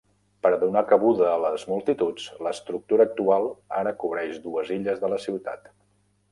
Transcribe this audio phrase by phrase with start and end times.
[0.45, 3.47] Per a donar cabuda a les multituds, l'estructura actual
[3.83, 5.75] ara cobreix dues illes de la ciutat.